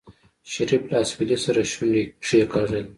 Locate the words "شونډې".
1.71-2.03